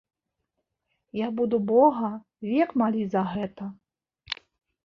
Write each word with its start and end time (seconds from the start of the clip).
Я 1.19 1.27
буду 1.41 1.59
бога 1.71 2.11
век 2.49 2.69
маліць 2.83 3.09
за 3.13 3.23
гэта! 3.35 3.63